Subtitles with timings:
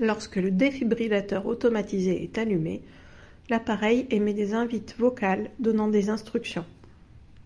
[0.00, 2.82] Lorsque le défibrillateur automatisé est allumé,
[3.48, 6.66] l'appareil émet des invites vocales donnant des instructions.